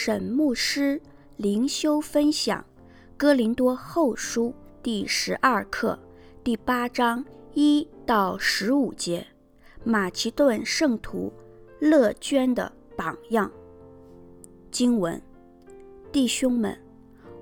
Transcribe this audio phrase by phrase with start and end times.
[0.00, 1.02] 沈牧师
[1.36, 2.64] 灵修分享
[3.16, 5.98] 《哥林多后书》第十二课
[6.44, 9.26] 第八章一到十五节，
[9.82, 11.32] 马其顿圣徒
[11.80, 13.50] 乐捐的榜样。
[14.70, 15.20] 经文：
[16.12, 16.78] 弟兄们，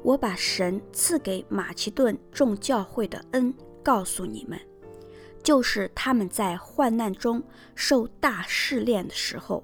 [0.03, 3.53] 我把神赐给马其顿众教会的恩
[3.83, 4.59] 告诉你们，
[5.43, 7.43] 就是他们在患难中
[7.75, 9.63] 受大试炼的时候，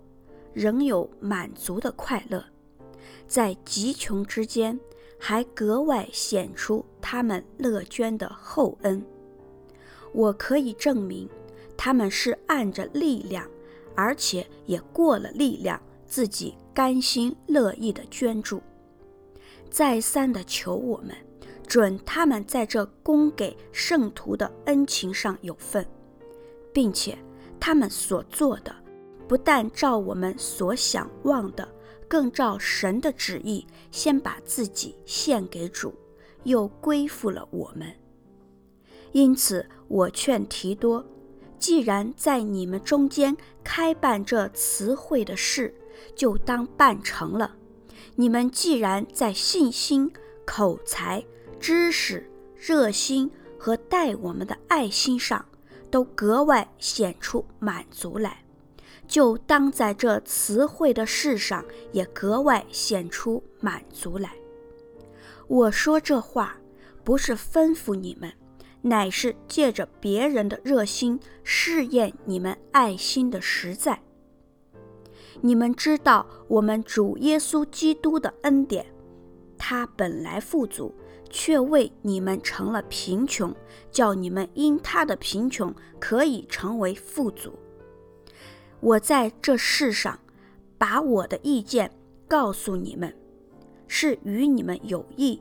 [0.53, 2.45] 仍有满足的快乐，
[3.27, 4.79] 在极穷之间，
[5.19, 9.05] 还格外显出他们乐捐的厚恩。
[10.13, 11.29] 我可以证明，
[11.77, 13.49] 他们是按着力量，
[13.95, 18.61] 而且也过了力量，自己甘心乐意的捐助。
[19.71, 21.17] 再三的求我们，
[21.67, 25.87] 准他们在这供给圣徒的恩情上有份，
[26.75, 27.17] 并且
[27.59, 28.75] 他们所做的。
[29.27, 31.67] 不但照我们所想望的，
[32.13, 35.95] 更照神的旨意，先把自己献给主，
[36.43, 37.91] 又归附了我们。
[39.13, 41.03] 因此，我劝提多，
[41.59, 45.75] 既然在你们中间开办这词会的事，
[46.15, 47.57] 就当办成了。
[48.17, 50.13] 你们既然在信心、
[50.45, 51.25] 口才、
[51.59, 55.43] 知识、热心和待我们的爱心上，
[55.91, 58.42] 都格外显出满足来。
[59.13, 64.33] 就当在这慈会的事上也格外显出满足来。
[65.47, 66.57] 我说这话
[67.05, 68.33] 不是吩咐你们，
[68.81, 74.01] 乃是借着别人的热心试验你们爱心的实在。
[75.43, 78.87] 你们知道我们主耶稣基督的恩典，
[79.59, 80.95] 他本来富足，
[81.29, 83.55] 却为你们成了贫穷，
[83.91, 87.53] 叫你们因他的贫穷可以成为富足。
[88.83, 90.19] 我在这世上，
[90.77, 91.89] 把我的意见
[92.27, 93.15] 告诉你们，
[93.87, 95.41] 是与你们有益，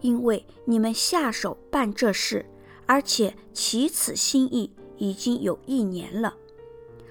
[0.00, 2.46] 因为你们下手办这事，
[2.86, 6.34] 而且起此心意已经有一年了。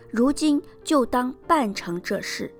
[0.10, 2.52] 如今就当办成这事，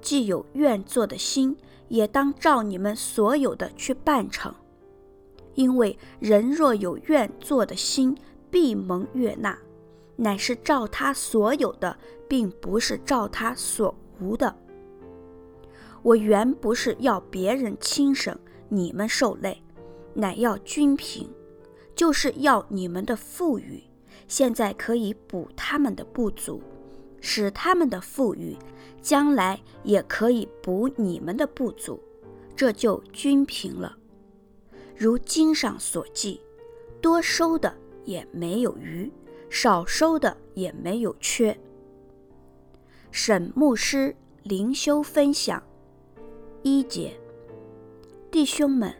[0.00, 1.54] 既有愿做的心，
[1.88, 4.54] 也当照你们所有的去办成。
[5.54, 8.16] 因为人若有愿做的心，
[8.50, 9.58] 必蒙悦纳。
[10.16, 11.96] 乃是照他所有的，
[12.28, 14.54] 并不是照他所无的。
[16.02, 18.38] 我原不是要别人轻省，
[18.68, 19.62] 你们受累，
[20.12, 21.28] 乃要均平，
[21.94, 23.82] 就是要你们的富裕，
[24.28, 26.62] 现在可以补他们的不足，
[27.20, 28.56] 使他们的富裕，
[29.00, 31.98] 将来也可以补你们的不足，
[32.54, 33.96] 这就均平了。
[34.96, 36.40] 如经上所记，
[37.00, 39.10] 多收的也没有余。
[39.54, 41.56] 少收的也没有缺。
[43.12, 45.62] 沈牧师灵修分享
[46.64, 47.16] 一节，
[48.32, 48.92] 弟兄们，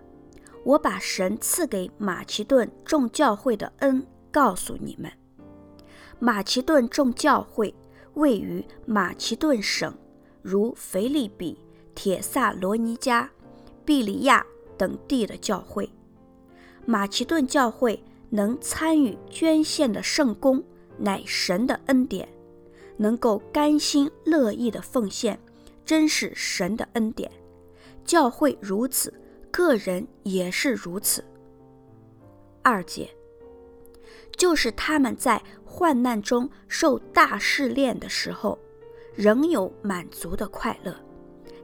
[0.63, 5.11] 我把神赐给马其顿众教会的恩告诉你们。
[6.21, 7.75] 马其顿众教会
[8.15, 9.93] 位于马其顿省，
[10.41, 11.59] 如腓立比、
[11.97, 13.29] 铁萨罗尼迦、
[13.85, 14.47] 庇哩亚
[14.79, 15.91] 等地的教会。
[16.87, 18.01] 马其顿教会。
[18.35, 20.61] 能参与捐献的圣工，
[20.99, 22.27] 乃神的恩典；
[22.97, 25.39] 能够甘心乐意的奉献，
[25.87, 27.31] 真是神的恩典。
[28.05, 29.15] 教会如此，
[29.53, 31.25] 个人也是如此。
[32.61, 33.09] 二节，
[34.37, 38.59] 就是他们在患难中受大试炼的时候，
[39.15, 40.93] 仍有满足的快乐，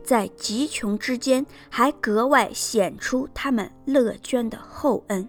[0.05, 5.29] 在极穷之间，还格外显出他们乐捐的厚恩。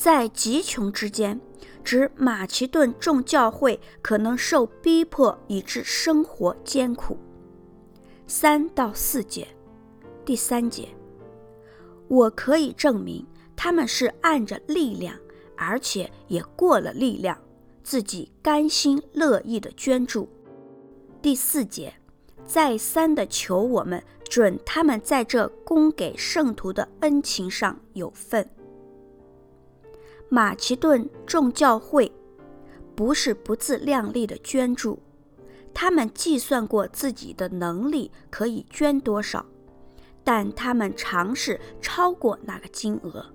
[0.00, 1.38] 在极穷之间，
[1.84, 7.18] 指马其顿众教会可能受逼迫，以致生活艰苦。
[8.26, 9.46] 三到四节，
[10.24, 10.88] 第三节，
[12.08, 15.14] 我可以证明他们是按着力量，
[15.54, 17.36] 而且也过了力量，
[17.84, 20.26] 自己甘心乐意的捐助。
[21.20, 21.92] 第四节，
[22.46, 28.48] 再三的求我们准他们在这供给圣徒的恩情上有份。
[30.32, 32.10] 马其顿众教会
[32.94, 35.02] 不是不自量力的捐助，
[35.74, 39.44] 他们计算过自己的能力可以捐多少，
[40.22, 43.26] 但他们尝试超过那个金额。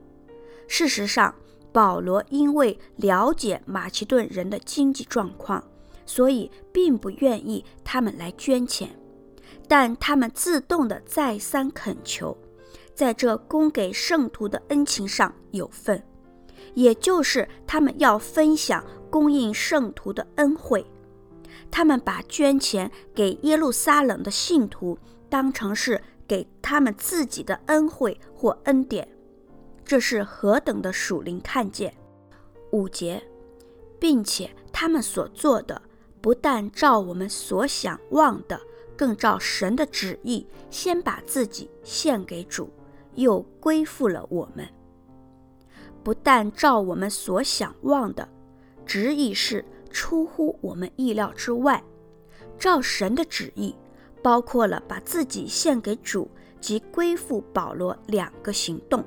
[0.69, 1.35] 事实上，
[1.73, 5.61] 保罗因为了解马其顿人的经济状况，
[6.05, 8.97] 所以并不愿意他们来捐钱，
[9.67, 12.37] 但他们自动的再三恳求，
[12.93, 16.01] 在这供给圣徒的恩情上有份。
[16.75, 20.85] 也就是他们要分享供应圣徒的恩惠，
[21.71, 24.99] 他们把捐钱给耶路撒冷的信徒，
[25.29, 29.07] 当成是给他们自己的恩惠或恩典，
[29.83, 31.95] 这是何等的属灵看见！
[32.71, 33.23] 五节，
[33.99, 35.81] 并且他们所做的
[36.19, 38.59] 不但照我们所想望的，
[38.97, 42.69] 更照神的旨意，先把自己献给主，
[43.13, 44.67] 又归附了我们。
[46.05, 48.29] 不但照我们所想望的，
[48.85, 51.83] 旨意是出乎我们意料之外，
[52.57, 53.75] 照神的旨意。
[54.21, 56.27] 包括了把自己献给主
[56.59, 59.05] 及归附保罗两个行动。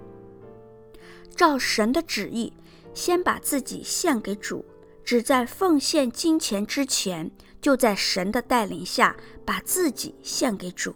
[1.34, 2.52] 照神的旨意，
[2.94, 4.64] 先把自己献给主，
[5.02, 7.28] 只在奉献金钱之前，
[7.60, 10.94] 就在神的带领下把自己献给主。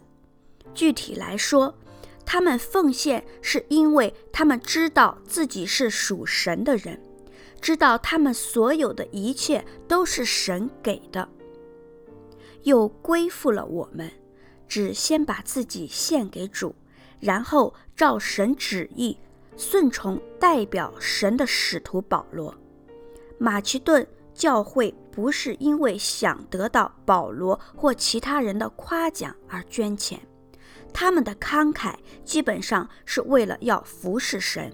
[0.73, 1.75] 具体来说，
[2.25, 7.01] 他们奉献是因为他们知道自己是属神的人，
[7.61, 11.27] 知道他们所有的一切都是神给的。
[12.63, 14.09] 又归附了我们，
[14.67, 16.73] 只先把自己献给主，
[17.19, 19.17] 然后照神旨意
[19.57, 22.55] 顺从代表神的使徒保罗。
[23.37, 30.19] 马其顿教会不是因为想得到保罗或其他人的夸奖而捐钱，
[30.93, 34.71] 他们的慷慨基本上是为了要服侍神。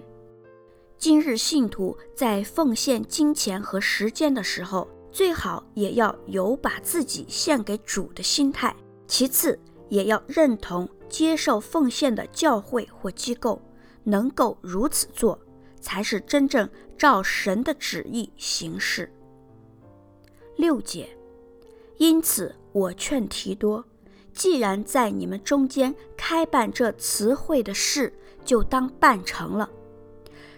[0.98, 8.76] 今日信徒在奉献金钱和时间的时候，最好也要有把自己献给主的心态，
[9.08, 9.58] 其次
[9.88, 13.62] 也要认同接受奉献的教会或机构，
[14.04, 15.40] 能够如此做，
[15.80, 19.10] 才是真正照神的旨意行事。
[20.58, 21.10] 六节，
[21.98, 23.84] 因此我劝提多，
[24.40, 28.14] 既然在你们中间开办这慈会的事，
[28.46, 29.70] 就当办成了。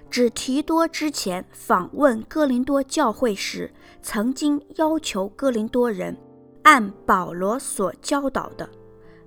[0.08, 3.74] 指提多之前访问哥林多教会时，
[4.04, 6.16] 曾经要求哥林多人
[6.62, 8.70] 按保罗所教导的，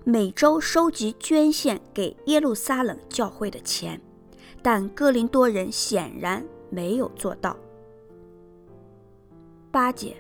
[0.05, 4.01] 每周收集捐献给耶路撒冷教会的钱，
[4.63, 7.57] 但哥林多人显然没有做到。
[9.73, 10.17] 八节，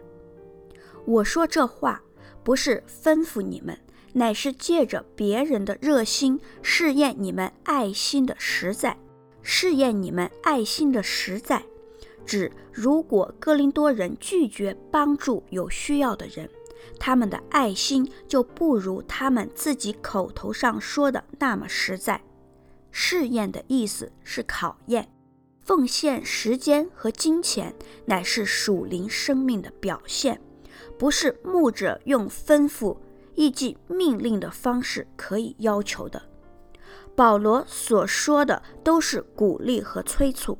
[1.04, 2.02] 我说这话
[2.42, 3.78] 不是吩咐你们，
[4.14, 8.96] 乃是借着别人的热心试验你们爱心的实在。
[9.42, 11.62] 试验你们爱心的实在，
[12.24, 16.48] 指如果哥林多人拒绝帮助有需要的人，
[16.98, 22.22] 他们的爱心就不如他们自己口头上说的那么实在。
[22.90, 25.10] 试验的意思是考验，
[25.60, 27.74] 奉献时间和金钱
[28.06, 30.40] 乃是属灵生命的表现，
[30.96, 32.96] 不是牧者用吩咐、
[33.34, 36.20] 意即命令的方式可以要求的。
[37.16, 40.58] 保罗所说的都是鼓励和催促，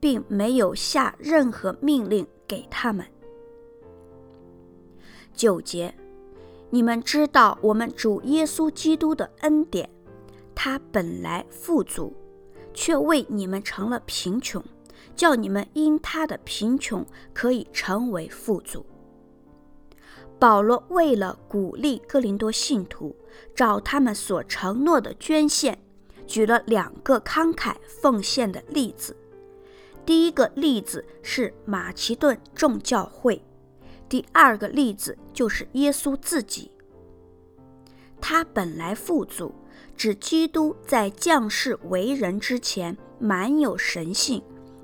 [0.00, 3.06] 并没有下任何命令给他们。
[5.32, 5.94] 九节，
[6.70, 9.88] 你们知道我们主耶稣基督的恩典，
[10.54, 12.12] 他本来富足，
[12.74, 14.62] 却为你们成了贫穷，
[15.14, 18.84] 叫你们因他的贫穷可以成为富足。
[20.42, 23.14] 保罗为了鼓励哥林多信徒，
[23.54, 25.78] 照他们所承诺的捐献。
[26.26, 29.16] 举了两个慷慨奉献的例子，
[30.04, 33.40] 第一个例子是马其顿众教会，
[34.08, 36.72] 第二个例子就是耶稣自己。
[38.20, 39.54] 他本来富足，
[39.96, 44.42] 指基督在降世为人之前满有神性，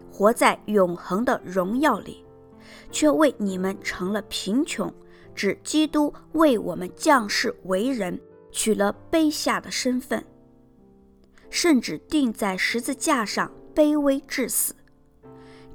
[0.09, 2.25] 活在永恒的荣耀里，
[2.93, 4.93] 却为你们成了贫穷，
[5.39, 10.25] 指基督为我们降世为人，取了卑下的身份。
[11.49, 14.75] 甚至钉在十字架上，卑微至死，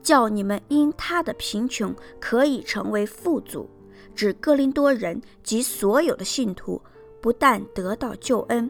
[0.01, 3.69] 叫你们因他的贫穷可以成为富足。
[4.13, 6.81] 指哥林多人及所有的信徒，
[7.21, 8.69] 不但得到救恩，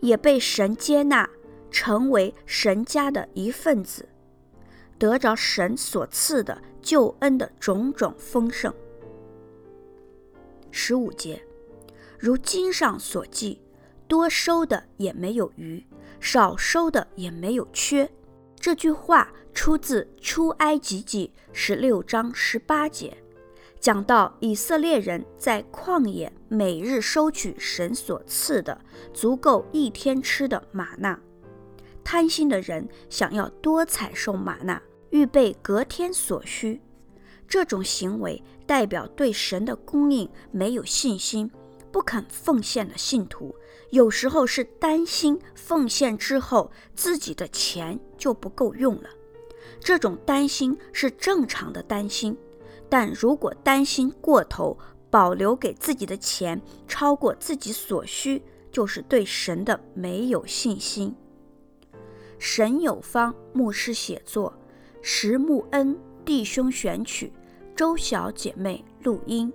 [0.00, 1.28] 也被神接纳，
[1.70, 4.08] 成为神家的一份子，
[4.98, 8.72] 得着神所赐的救恩的种种丰盛。
[10.78, 11.42] 十五节，
[12.18, 13.62] 如经上所记，
[14.06, 15.82] 多收的也没有余。
[16.20, 18.10] 少收的也没有缺，
[18.60, 23.16] 这句话出自出埃及记十六章十八节，
[23.80, 28.78] 讲到以色列人在旷野每日收取神所赐的
[29.14, 31.18] 足够一天吃的玛纳。
[32.04, 36.80] 贪心的人想要多采收玛纳，预备隔天所需，
[37.48, 41.50] 这种行为代表对神的供应没有信心。
[41.92, 43.54] 不肯奉献的信徒，
[43.88, 49.08] 有时候是担心奉献之后自己的钱就不够用了。
[49.80, 52.36] 这种担心是正常的担心，
[52.90, 54.76] 但如果担心过头，
[55.08, 61.14] 保留给自己的钱超过自己所需，就是对神的没有信心。
[62.38, 64.52] 神有方牧师写作，
[65.00, 67.32] 石木恩弟兄选曲，
[67.76, 69.50] 周小姐妹录音。